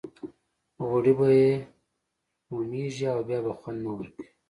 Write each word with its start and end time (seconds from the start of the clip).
غوړي 0.85 1.13
به 1.17 1.27
یې 1.39 1.51
مومېږي 2.49 3.05
او 3.13 3.19
بیا 3.27 3.39
به 3.45 3.51
خوند 3.59 3.79
نه 3.85 3.89
ورکوي. 3.97 4.27